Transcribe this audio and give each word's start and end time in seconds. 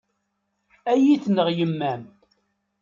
Ad 0.91 0.97
iyi-tneɣ 0.99 1.47
yemma-m. 1.57 2.03